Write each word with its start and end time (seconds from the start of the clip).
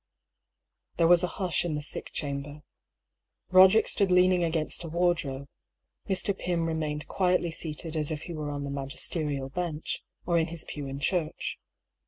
There 0.97 1.05
was 1.05 1.21
a 1.21 1.27
hush 1.37 1.63
in 1.63 1.75
the 1.75 1.81
sick 1.83 2.09
chamber. 2.11 2.63
Boderick 3.51 3.87
stood 3.87 4.09
leaning 4.09 4.43
against 4.43 4.83
a 4.83 4.87
wardrobe; 4.89 5.47
Mr. 6.09 6.35
Pym 6.35 6.65
remained 6.65 7.05
quietly 7.07 7.51
seated 7.51 7.95
as 7.95 8.09
if 8.09 8.23
he 8.23 8.33
were 8.33 8.49
on 8.49 8.63
the 8.63 8.71
magisterial 8.71 9.49
bench, 9.49 10.03
or 10.25 10.39
in 10.39 10.47
his 10.47 10.63
pew 10.65 10.87
in 10.87 10.99
church. 10.99 11.59